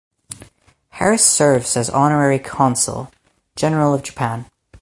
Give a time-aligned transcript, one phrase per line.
[0.89, 3.11] Harris serves as Honorary Consul
[3.55, 4.47] General of Japan.